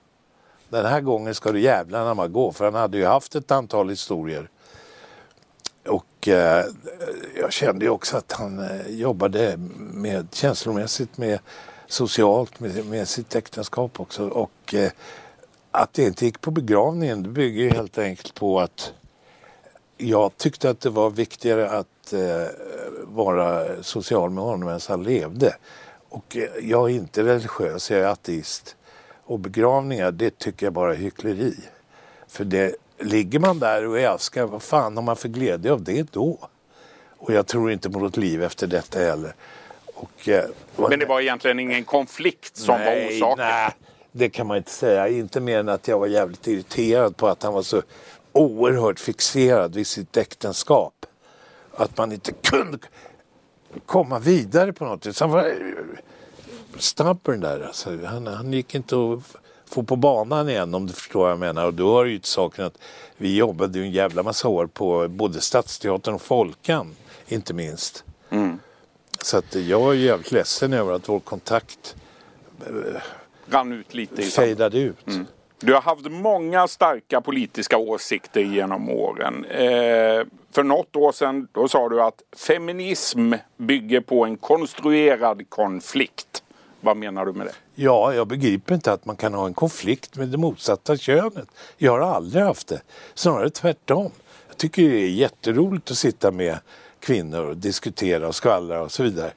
Den 0.69 0.85
här 0.85 1.01
gången 1.01 1.35
ska 1.35 1.51
du 1.51 1.59
jävlarna 1.59 2.27
gå 2.27 2.51
för 2.51 2.65
han 2.65 2.73
hade 2.73 2.97
ju 2.97 3.05
haft 3.05 3.35
ett 3.35 3.51
antal 3.51 3.89
historier. 3.89 4.49
Och 5.87 6.27
eh, 6.27 6.65
jag 7.39 7.53
kände 7.53 7.85
ju 7.85 7.91
också 7.91 8.17
att 8.17 8.31
han 8.31 8.59
eh, 8.59 8.87
jobbade 8.87 9.57
med 9.77 10.27
känslomässigt 10.31 11.17
med 11.17 11.39
socialt 11.87 12.59
med, 12.59 12.85
med 12.85 13.07
sitt 13.07 13.35
äktenskap 13.35 13.99
också. 13.99 14.27
Och 14.29 14.73
eh, 14.73 14.91
att 15.71 15.93
det 15.93 16.03
inte 16.03 16.25
gick 16.25 16.41
på 16.41 16.51
begravningen 16.51 17.23
det 17.23 17.29
bygger 17.29 17.63
ju 17.63 17.69
helt 17.69 17.97
enkelt 17.97 18.33
på 18.33 18.59
att 18.59 18.93
jag 19.97 20.37
tyckte 20.37 20.69
att 20.69 20.79
det 20.79 20.89
var 20.89 21.09
viktigare 21.09 21.69
att 21.69 22.13
eh, 22.13 22.47
vara 23.03 23.65
social 23.83 24.29
med 24.29 24.43
honom 24.43 24.65
medan 24.65 24.79
han 24.87 25.03
levde. 25.03 25.55
Och 26.09 26.37
eh, 26.37 26.49
jag 26.61 26.89
är 26.89 26.93
inte 26.95 27.23
religiös, 27.23 27.91
jag 27.91 27.99
är 27.99 28.07
ateist. 28.07 28.75
Och 29.23 29.39
begravningar, 29.39 30.11
det 30.11 30.37
tycker 30.37 30.65
jag 30.65 30.73
bara 30.73 30.93
är 30.93 30.97
hyckleri. 30.97 31.55
För 32.27 32.43
det, 32.45 32.75
ligger 32.99 33.39
man 33.39 33.59
där 33.59 33.87
och 33.87 33.99
är 33.99 34.09
aska, 34.09 34.45
vad 34.45 34.63
fan 34.63 34.95
har 34.97 35.03
man 35.03 35.15
för 35.15 35.29
glädje 35.29 35.71
av 35.71 35.83
det 35.83 36.11
då? 36.11 36.37
Och 37.17 37.33
jag 37.33 37.47
tror 37.47 37.71
inte 37.71 37.89
på 37.89 37.99
något 37.99 38.17
liv 38.17 38.43
efter 38.43 38.67
detta 38.67 38.99
heller. 38.99 39.33
Och, 39.85 40.29
eh, 40.29 40.45
Men 40.75 40.99
det 40.99 41.05
var 41.05 41.21
egentligen 41.21 41.59
ingen 41.59 41.83
konflikt 41.83 42.57
som 42.57 42.79
nej, 42.79 42.85
var 42.85 43.17
orsaken? 43.17 43.45
Nej, 43.45 43.71
det 44.11 44.29
kan 44.29 44.47
man 44.47 44.57
inte 44.57 44.71
säga. 44.71 45.07
Inte 45.07 45.39
mer 45.39 45.59
än 45.59 45.69
att 45.69 45.87
jag 45.87 45.99
var 45.99 46.07
jävligt 46.07 46.47
irriterad 46.47 47.17
på 47.17 47.27
att 47.27 47.43
han 47.43 47.53
var 47.53 47.61
så 47.61 47.81
oerhört 48.31 48.99
fixerad 48.99 49.75
vid 49.75 49.87
sitt 49.87 50.17
äktenskap. 50.17 51.05
Att 51.73 51.97
man 51.97 52.11
inte 52.11 52.31
kunde 52.31 52.77
komma 53.85 54.19
vidare 54.19 54.73
på 54.73 54.85
något 54.85 55.03
sätt. 55.03 55.19
Han 55.19 55.29
var 55.31 55.55
stubborn 56.77 57.39
där. 57.39 57.61
Alltså. 57.61 58.05
Han, 58.05 58.27
han 58.27 58.53
gick 58.53 58.75
inte 58.75 58.95
att 58.95 59.35
få 59.65 59.83
på 59.83 59.95
banan 59.95 60.49
igen 60.49 60.73
om 60.75 60.87
du 60.87 60.93
förstår 60.93 61.19
vad 61.19 61.31
jag 61.31 61.39
menar. 61.39 61.65
Och 61.65 61.73
då 61.73 61.93
har 61.93 62.05
ju 62.05 62.19
till 62.19 62.31
saken 62.31 62.65
att 62.65 62.77
vi 63.17 63.35
jobbade 63.35 63.79
ju 63.79 63.85
en 63.85 63.91
jävla 63.91 64.23
massa 64.23 64.47
år 64.47 64.67
på 64.67 65.07
både 65.07 65.41
Stadsteatern 65.41 66.15
och 66.15 66.21
Folkan. 66.21 66.95
Inte 67.27 67.53
minst. 67.53 68.03
Mm. 68.29 68.59
Så 69.21 69.37
att 69.37 69.55
jag 69.55 69.89
är 69.89 69.93
jävligt 69.93 70.31
ledsen 70.31 70.73
över 70.73 70.93
att 70.93 71.09
vår 71.09 71.19
kontakt 71.19 71.95
Rann 73.49 73.71
ut 73.71 73.93
lite 73.93 74.21
fejdade 74.21 74.79
ut. 74.79 75.05
Du 75.61 75.73
har 75.73 75.81
haft 75.81 76.11
många 76.11 76.67
starka 76.67 77.21
politiska 77.21 77.77
åsikter 77.77 78.41
genom 78.41 78.89
åren. 78.89 79.45
Eh, 79.45 80.25
för 80.51 80.63
något 80.63 80.95
år 80.95 81.11
sedan 81.11 81.47
då 81.51 81.67
sa 81.67 81.89
du 81.89 82.01
att 82.01 82.21
feminism 82.37 83.33
bygger 83.57 84.01
på 84.01 84.25
en 84.25 84.37
konstruerad 84.37 85.49
konflikt. 85.49 86.43
Vad 86.81 86.97
menar 86.97 87.25
du 87.25 87.33
med 87.33 87.47
det? 87.47 87.53
Ja, 87.75 88.13
jag 88.13 88.27
begriper 88.27 88.75
inte 88.75 88.91
att 88.91 89.05
man 89.05 89.15
kan 89.15 89.33
ha 89.33 89.45
en 89.45 89.53
konflikt 89.53 90.17
med 90.17 90.27
det 90.27 90.37
motsatta 90.37 90.97
könet. 90.97 91.47
Jag 91.77 91.91
har 91.91 91.99
aldrig 91.99 92.43
haft 92.43 92.67
det. 92.67 92.81
Snarare 93.13 93.49
tvärtom. 93.49 94.11
Jag 94.47 94.57
tycker 94.57 94.81
det 94.81 94.97
är 94.97 95.09
jätteroligt 95.09 95.91
att 95.91 95.97
sitta 95.97 96.31
med 96.31 96.57
kvinnor 96.99 97.45
och 97.45 97.57
diskutera 97.57 98.27
och 98.27 98.35
skvallra 98.35 98.81
och 98.81 98.91
så 98.91 99.03
vidare. 99.03 99.31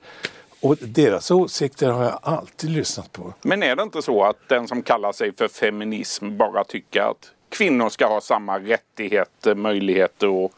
Och 0.62 0.76
deras 0.80 1.30
åsikter 1.30 1.90
har 1.90 2.04
jag 2.04 2.18
alltid 2.22 2.70
lyssnat 2.70 3.12
på. 3.12 3.34
Men 3.42 3.62
är 3.62 3.76
det 3.76 3.82
inte 3.82 4.02
så 4.02 4.24
att 4.24 4.36
den 4.48 4.68
som 4.68 4.82
kallar 4.82 5.12
sig 5.12 5.32
för 5.34 5.48
feminism 5.48 6.36
bara 6.36 6.64
tycker 6.64 7.00
att 7.00 7.30
kvinnor 7.48 7.88
ska 7.88 8.06
ha 8.06 8.20
samma 8.20 8.58
rättigheter, 8.58 9.54
möjligheter 9.54 10.28
och 10.28 10.52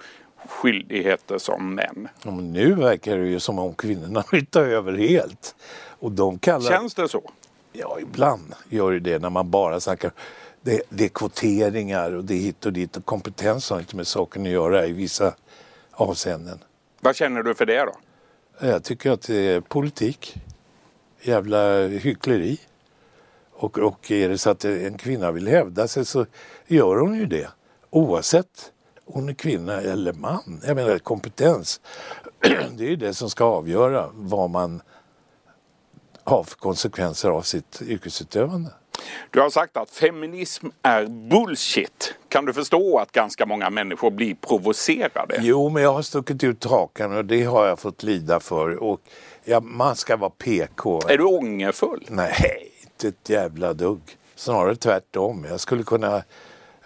skyldigheter 0.48 1.38
som 1.38 1.74
män? 1.74 2.08
Ja, 2.22 2.30
nu 2.30 2.74
verkar 2.74 3.16
det 3.16 3.28
ju 3.28 3.40
som 3.40 3.58
om 3.58 3.74
kvinnorna 3.74 4.24
vill 4.32 4.46
ta 4.46 4.60
över 4.60 4.92
helt. 4.92 5.54
Och 5.98 6.12
de 6.12 6.38
kallar... 6.38 6.70
Känns 6.70 6.94
det 6.94 7.08
så? 7.08 7.30
Ja, 7.72 7.98
ibland 8.00 8.54
gör 8.68 8.92
det 8.92 9.00
det 9.00 9.18
när 9.18 9.30
man 9.30 9.50
bara 9.50 9.80
snackar. 9.80 10.12
Det, 10.62 10.82
det 10.88 11.04
är 11.04 11.08
kvoteringar 11.08 12.14
och 12.16 12.24
det 12.24 12.34
är 12.34 12.38
hit 12.38 12.66
och 12.66 12.72
dit 12.72 12.96
och 12.96 13.04
kompetens 13.04 13.70
har 13.70 13.78
inte 13.78 13.96
med 13.96 14.06
saken 14.06 14.42
att 14.42 14.48
göra 14.48 14.86
i 14.86 14.92
vissa 14.92 15.34
avseenden. 15.92 16.58
Vad 17.00 17.16
känner 17.16 17.42
du 17.42 17.54
för 17.54 17.66
det 17.66 17.84
då? 17.84 17.94
Jag 18.58 18.84
tycker 18.84 19.10
att 19.10 19.22
det 19.22 19.36
är 19.36 19.60
politik. 19.60 20.36
Jävla 21.22 21.86
hyckleri. 21.86 22.60
Och, 23.52 23.78
och 23.78 24.10
är 24.10 24.28
det 24.28 24.38
så 24.38 24.50
att 24.50 24.64
en 24.64 24.98
kvinna 24.98 25.32
vill 25.32 25.48
hävda 25.48 25.88
sig 25.88 26.04
så 26.04 26.26
gör 26.66 26.96
hon 26.96 27.14
ju 27.14 27.26
det. 27.26 27.48
Oavsett 27.90 28.72
om 29.04 29.20
hon 29.20 29.28
är 29.28 29.34
kvinna 29.34 29.80
eller 29.80 30.12
man. 30.12 30.60
Jag 30.66 30.76
menar 30.76 30.98
kompetens. 30.98 31.80
Det 32.76 32.84
är 32.84 32.88
ju 32.88 32.96
det 32.96 33.14
som 33.14 33.30
ska 33.30 33.44
avgöra 33.44 34.10
vad 34.12 34.50
man 34.50 34.82
har 36.24 36.42
för 36.42 36.56
konsekvenser 36.56 37.30
av 37.30 37.42
sitt 37.42 37.82
yrkesutövande. 37.82 38.70
Du 39.30 39.40
har 39.40 39.50
sagt 39.50 39.76
att 39.76 39.90
feminism 39.90 40.66
är 40.82 41.06
bullshit. 41.06 42.14
Kan 42.28 42.44
du 42.44 42.52
förstå 42.52 42.98
att 42.98 43.12
ganska 43.12 43.46
många 43.46 43.70
människor 43.70 44.10
blir 44.10 44.34
provocerade? 44.34 45.36
Jo, 45.40 45.68
men 45.68 45.82
jag 45.82 45.92
har 45.92 46.02
stuckit 46.02 46.44
ut 46.44 46.64
hakan 46.64 47.16
och 47.16 47.24
det 47.24 47.44
har 47.44 47.66
jag 47.66 47.78
fått 47.78 48.02
lida 48.02 48.40
för. 48.40 48.82
Och 48.82 49.00
ja, 49.44 49.60
man 49.60 49.96
ska 49.96 50.16
vara 50.16 50.30
PK. 50.30 51.00
Är 51.08 51.18
du 51.18 51.24
ångerfull? 51.24 52.04
Nej, 52.08 52.70
inte 52.82 53.08
ett 53.08 53.28
jävla 53.28 53.72
dugg. 53.72 54.00
Snarare 54.34 54.76
tvärtom. 54.76 55.46
Jag 55.50 55.60
skulle 55.60 55.82
kunna... 55.82 56.22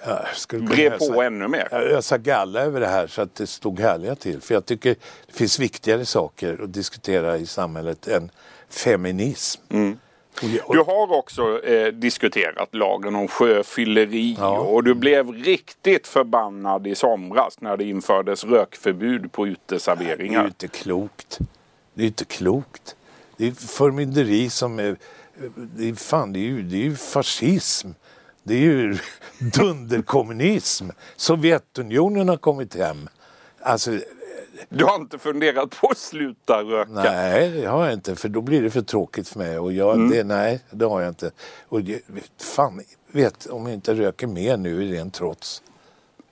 Jag 0.06 0.36
skulle 0.36 0.60
kunna 0.66 0.74
Bre 0.74 0.90
ösa- 0.90 1.12
på 1.12 1.22
ännu 1.22 1.48
mer? 1.48 1.68
Jag 1.70 1.82
ösa 1.82 2.18
galla 2.18 2.60
över 2.60 2.80
det 2.80 2.86
här 2.86 3.06
så 3.06 3.22
att 3.22 3.34
det 3.34 3.46
stod 3.46 3.80
härliga 3.80 4.14
till. 4.14 4.40
För 4.40 4.54
jag 4.54 4.66
tycker 4.66 4.96
det 5.26 5.32
finns 5.32 5.58
viktigare 5.58 6.04
saker 6.04 6.60
att 6.62 6.72
diskutera 6.72 7.36
i 7.36 7.46
samhället 7.46 8.08
än 8.08 8.30
feminism. 8.68 9.60
Jag- 9.68 9.96
Du 10.40 10.78
har 10.78 11.12
också 11.12 11.64
eh, 11.64 11.86
diskuterat 11.92 12.74
lagen 12.74 13.16
om 13.16 13.28
sjöfylleri 13.28 14.36
Ja. 14.38 14.58
och 14.58 14.84
du 14.84 14.94
blev 14.94 15.32
riktigt 15.32 16.06
förbannad 16.06 16.86
i 16.86 16.94
somras 16.94 17.60
när 17.60 17.76
det 17.76 17.84
infördes 17.84 18.44
rökförbud 18.44 19.32
på 19.32 19.44
Det 19.44 19.48
är 19.48 19.50
ju 19.50 19.52
uteserveringar. 19.52 20.46
inte 20.46 20.68
klokt. 20.68 21.38
Det 21.94 22.02
är 22.02 22.06
inte 22.06 22.24
klokt. 22.24 22.96
Det 23.36 23.46
är 23.46 23.52
förmynderi 23.52 24.50
som 24.50 24.78
är... 24.78 24.96
Det 25.54 25.88
är, 25.88 25.94
fan, 25.94 26.32
det 26.32 26.38
är, 26.38 26.42
ju, 26.42 26.62
det 26.62 26.76
är 26.76 26.82
ju 26.84 26.96
fascism. 26.96 27.88
Det 28.42 28.54
är 28.54 28.58
ju 28.60 28.96
dunderkommunism. 29.40 30.88
Sovjetunionen 31.16 32.28
har 32.28 32.36
kommit 32.36 32.74
hem. 32.76 33.08
Alltså, 33.62 33.90
Du 34.68 34.84
har 34.84 34.96
inte 34.96 35.18
funderat 35.18 35.80
på 35.80 35.88
att 35.88 35.98
sluta 35.98 36.62
röka? 36.62 36.90
nej, 36.90 37.50
det 37.50 37.66
har 37.66 37.84
jag 37.84 37.92
inte. 37.92 38.16
För 38.16 38.28
då 38.28 38.40
blir 38.40 38.62
det 38.62 38.70
för 38.70 38.82
tråkigt 38.82 39.28
för 39.28 39.38
mig. 39.38 39.58
Och 39.58 39.72
jag, 39.72 40.10
det, 40.10 40.24
nej, 40.24 40.60
det 40.70 40.84
har 40.84 41.00
jag 41.00 41.08
inte. 41.08 41.30
Och 41.68 41.82
det, 41.82 42.02
fan, 42.40 42.82
vet, 43.12 43.46
om 43.46 43.66
jag 43.66 43.74
inte 43.74 43.94
röker 43.94 44.26
mer 44.26 44.56
nu 44.56 44.88
är 44.88 44.92
det 44.92 44.98
en 44.98 45.10
trots. 45.10 45.62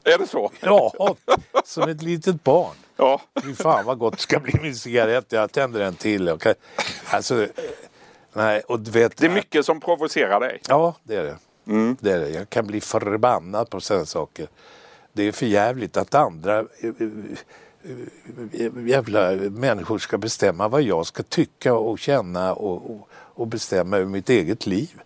Är 0.05 0.19
det 0.19 0.27
så? 0.27 0.51
Ja, 0.61 0.93
som 1.65 1.89
ett 1.89 2.03
litet 2.03 2.45
barn. 2.45 2.75
Ja. 2.97 3.21
Fy 3.43 3.55
fan 3.55 3.85
vad 3.85 3.99
gott 3.99 4.13
det 4.13 4.21
ska 4.21 4.41
bli 4.41 4.53
min 4.63 4.77
cigarett. 4.77 5.33
Jag 5.33 5.53
tänder 5.53 5.81
en 5.81 5.95
till. 5.95 6.37
Kan, 6.41 6.55
alltså, 7.11 7.47
nej, 8.33 8.61
och 8.61 8.97
vet. 8.97 9.17
Det 9.17 9.27
är 9.27 9.31
mycket 9.31 9.67
som 9.67 9.81
provocerar 9.81 10.41
dig. 10.41 10.61
Ja, 10.69 10.95
det 11.03 11.17
är 11.17 11.23
det. 11.25 11.37
det 12.01 12.13
är 12.13 12.21
det. 12.21 12.29
Jag 12.29 12.51
kan 12.51 12.67
bli 12.67 12.81
förbannad 12.81 13.71
på 13.71 13.81
sådana 13.81 14.07
saker. 14.07 14.49
Det 15.13 15.23
är 15.23 15.33
för 15.33 15.47
jävligt 15.47 15.97
att 15.97 16.15
andra 16.15 16.65
jävla 18.87 19.31
människor 19.37 19.99
ska 19.99 20.19
bestämma 20.19 20.69
vad 20.69 20.83
jag 20.83 21.07
ska 21.07 21.23
tycka 21.23 21.75
och 21.75 21.99
känna 21.99 22.55
och, 22.55 22.91
och, 22.91 23.09
och 23.13 23.47
bestämma 23.47 23.97
över 23.97 24.07
mitt 24.07 24.29
eget 24.29 24.67
liv. 24.67 25.01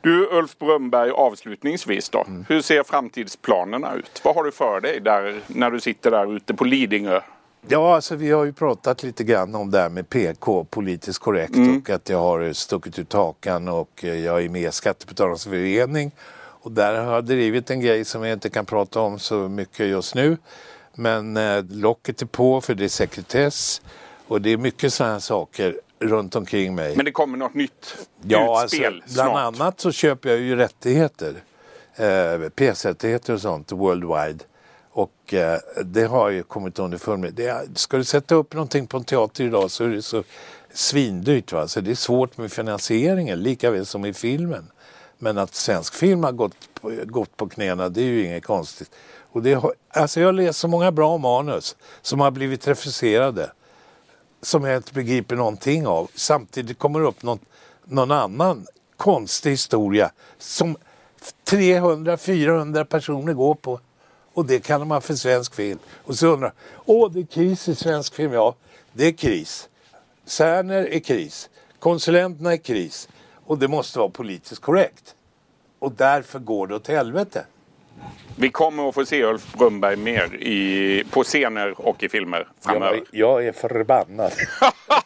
Du 0.00 0.28
Ulf 0.32 0.58
Brömberg, 0.58 1.10
avslutningsvis 1.10 2.08
då. 2.08 2.24
Mm. 2.26 2.44
Hur 2.48 2.60
ser 2.60 2.82
framtidsplanerna 2.82 3.94
ut? 3.94 4.20
Vad 4.24 4.34
har 4.34 4.44
du 4.44 4.52
för 4.52 4.80
dig 4.80 5.00
där 5.00 5.40
när 5.46 5.70
du 5.70 5.80
sitter 5.80 6.10
där 6.10 6.36
ute 6.36 6.54
på 6.54 6.64
Lidingö? 6.64 7.20
Ja, 7.68 7.94
alltså 7.94 8.16
vi 8.16 8.30
har 8.30 8.44
ju 8.44 8.52
pratat 8.52 9.02
lite 9.02 9.24
grann 9.24 9.54
om 9.54 9.70
det 9.70 9.78
här 9.78 9.88
med 9.88 10.08
PK, 10.08 10.64
politiskt 10.64 11.18
korrekt 11.18 11.54
och 11.56 11.90
att 11.90 12.08
jag 12.08 12.18
har 12.18 12.52
stuckit 12.52 12.98
ut 12.98 13.12
hakan 13.12 13.68
och 13.68 14.04
eh, 14.04 14.14
jag 14.14 14.44
är 14.44 14.48
med 14.48 14.68
i 14.68 14.72
Skattebetalarnas 14.72 15.44
förening. 15.44 16.10
Och 16.64 16.72
där 16.72 17.04
har 17.04 17.14
jag 17.14 17.24
drivit 17.24 17.70
en 17.70 17.80
grej 17.80 18.04
som 18.04 18.24
jag 18.24 18.32
inte 18.32 18.50
kan 18.50 18.66
prata 18.66 19.00
om 19.00 19.18
så 19.18 19.34
mycket 19.34 19.86
just 19.86 20.14
nu. 20.14 20.36
Men 20.94 21.36
eh, 21.36 21.64
locket 21.70 22.22
är 22.22 22.26
på 22.26 22.60
för 22.60 22.74
det 22.74 22.84
är 22.84 22.88
sekretess 22.88 23.82
och 24.26 24.40
det 24.42 24.50
är 24.52 24.56
mycket 24.56 24.92
sådana 24.92 25.20
saker 25.20 25.80
runt 25.98 26.36
omkring 26.36 26.74
mig. 26.74 26.96
Men 26.96 27.04
det 27.04 27.12
kommer 27.12 27.38
något 27.38 27.54
nytt 27.54 27.96
Ja, 28.22 28.64
utspel 28.64 28.94
alltså, 28.94 29.14
bland 29.14 29.30
snart. 29.30 29.54
annat 29.60 29.80
så 29.80 29.92
köper 29.92 30.28
jag 30.28 30.38
ju 30.38 30.56
rättigheter. 30.56 31.34
Eh, 31.96 32.48
PS-rättigheter 32.54 33.32
och 33.32 33.40
sånt 33.40 33.72
worldwide. 33.72 34.38
Och 34.90 35.34
eh, 35.34 35.58
det 35.84 36.04
har 36.04 36.30
ju 36.30 36.42
kommit 36.42 36.78
underfund 36.78 37.20
med. 37.22 37.34
Det 37.34 37.46
är, 37.46 37.66
ska 37.74 37.96
du 37.96 38.04
sätta 38.04 38.34
upp 38.34 38.54
någonting 38.54 38.86
på 38.86 38.96
en 38.96 39.04
teater 39.04 39.44
idag 39.44 39.70
så 39.70 39.84
är 39.84 39.88
det 39.88 40.02
så 40.02 40.22
svindyrt. 40.72 41.52
Va? 41.52 41.68
Så 41.68 41.80
det 41.80 41.90
är 41.90 41.94
svårt 41.94 42.38
med 42.38 42.52
finansieringen 42.52 43.42
lika 43.42 43.70
väl 43.70 43.86
som 43.86 44.04
i 44.04 44.12
filmen. 44.12 44.70
Men 45.18 45.38
att 45.38 45.54
svensk 45.54 45.94
film 45.94 46.24
har 46.24 46.32
gått 46.32 46.54
på, 46.80 46.92
gått 47.04 47.36
på 47.36 47.48
knäna, 47.48 47.88
det 47.88 48.00
är 48.00 48.04
ju 48.04 48.24
inget 48.26 48.44
konstigt. 48.44 48.90
Och 49.34 49.42
det 49.42 49.54
har, 49.54 49.74
alltså 49.88 50.20
jag 50.20 50.28
har 50.28 50.32
läst 50.32 50.58
så 50.58 50.68
många 50.68 50.92
bra 50.92 51.18
manus 51.18 51.76
som 52.02 52.20
har 52.20 52.30
blivit 52.30 52.68
refuserade 52.68 53.52
som 54.42 54.64
jag 54.64 54.76
inte 54.76 54.92
begriper 54.92 55.36
någonting 55.36 55.86
av. 55.86 56.10
Samtidigt 56.14 56.78
kommer 56.78 57.00
det 57.00 57.06
upp 57.06 57.22
någon, 57.22 57.38
någon 57.84 58.10
annan 58.10 58.66
konstig 58.96 59.50
historia 59.50 60.10
som 60.38 60.76
300-400 61.46 62.84
personer 62.84 63.32
går 63.32 63.54
på. 63.54 63.80
Och 64.34 64.46
det 64.46 64.60
kallar 64.60 64.84
man 64.84 65.02
för 65.02 65.14
svensk 65.14 65.54
film. 65.54 65.78
Och 66.04 66.14
så 66.14 66.26
undrar 66.26 66.52
åh 66.84 67.10
det 67.10 67.20
är 67.20 67.26
kris 67.26 67.68
i 67.68 67.74
svensk 67.74 68.14
film. 68.14 68.32
Ja, 68.32 68.54
det 68.92 69.06
är 69.06 69.12
kris. 69.12 69.68
Särner 70.24 70.84
är 70.84 71.00
kris. 71.00 71.50
Konsulenterna 71.78 72.52
är 72.52 72.56
kris. 72.56 73.08
Och 73.46 73.58
det 73.58 73.68
måste 73.68 73.98
vara 73.98 74.10
politiskt 74.10 74.62
korrekt. 74.62 75.14
Och 75.78 75.92
därför 75.92 76.38
går 76.38 76.66
det 76.66 76.74
åt 76.74 76.88
helvete. 76.88 77.46
Vi 78.36 78.48
kommer 78.48 78.88
att 78.88 78.94
få 78.94 79.04
se 79.06 79.24
Ulf 79.24 79.52
Brunnberg 79.52 79.96
mer 79.96 80.34
i, 80.34 81.04
på 81.10 81.24
scener 81.24 81.80
och 81.80 82.02
i 82.02 82.08
filmer 82.08 82.48
framöver. 82.60 83.02
Jag, 83.10 83.40
jag 83.40 83.46
är 83.46 83.52
förbannad. 83.52 84.32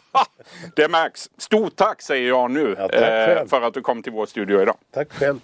det 0.75 0.87
märks. 0.87 1.29
Stort 1.37 1.75
tack 1.75 2.01
säger 2.01 2.27
jag 2.27 2.51
nu 2.51 2.75
Ja, 2.77 2.89
eh, 2.89 3.45
för 3.47 3.61
att 3.61 3.73
du 3.73 3.81
kom 3.81 4.03
till 4.03 4.11
vår 4.11 4.25
studio 4.25 4.61
idag. 4.61 4.75
Tack 4.93 5.13
själv. 5.13 5.39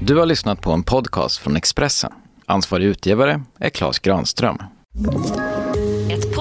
Du 0.00 0.16
har 0.16 0.26
lyssnat 0.26 0.60
på 0.60 0.72
en 0.72 0.82
podcast 0.82 1.38
från 1.38 1.56
Expressen. 1.56 2.12
Ansvarig 2.46 2.84
utgivare 2.84 3.42
är 3.58 3.68
Klas 3.70 3.98
Granström. 3.98 4.58